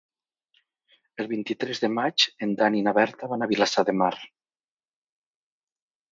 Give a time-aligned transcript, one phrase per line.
[1.23, 4.13] El vint-i-tres de maig en Dan i na Berta van a Vilassar de Mar.